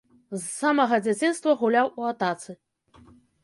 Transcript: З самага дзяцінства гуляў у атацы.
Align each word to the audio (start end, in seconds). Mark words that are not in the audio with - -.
З 0.35 0.39
самага 0.53 0.99
дзяцінства 1.09 1.57
гуляў 1.61 1.95
у 2.01 2.11
атацы. 2.15 2.51